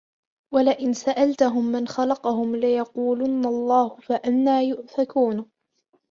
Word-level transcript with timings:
وَلَئِنْ 0.53 0.93
سَأَلْتَهُمْ 0.93 1.65
مَنْ 1.71 1.87
خَلَقَهُمْ 1.87 2.55
لَيَقُولُنَّ 2.55 3.45
اللَّهُ 3.45 3.89
فَأَنَّى 3.95 4.63
يُؤْفَكُونَ 4.67 5.49